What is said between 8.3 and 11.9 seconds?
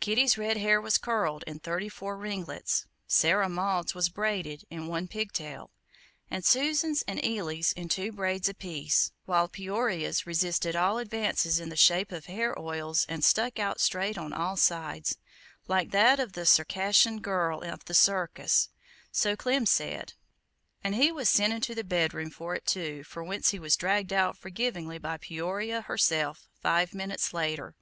apiece, while Peoria's resisted all advances in the